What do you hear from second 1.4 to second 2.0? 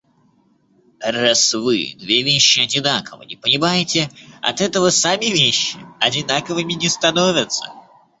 вы